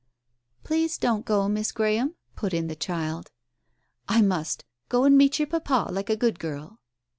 [0.63, 3.29] "Please don't go, Miss Graham," put in the child.
[4.09, 4.65] "I must.
[4.89, 6.79] Go and meet your papa, like a good girl."